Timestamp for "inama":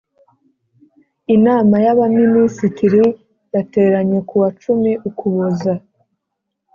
1.35-1.75